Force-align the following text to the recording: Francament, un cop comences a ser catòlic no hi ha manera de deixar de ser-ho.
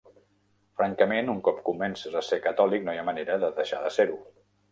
Francament, 0.79 1.27
un 1.33 1.41
cop 1.47 1.59
comences 1.67 2.17
a 2.21 2.25
ser 2.29 2.41
catòlic 2.47 2.87
no 2.87 2.95
hi 2.97 3.01
ha 3.01 3.05
manera 3.13 3.39
de 3.45 3.51
deixar 3.61 3.85
de 3.85 3.93
ser-ho. 3.99 4.19